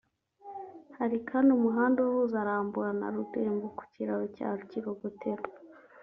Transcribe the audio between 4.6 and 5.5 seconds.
Kirogotero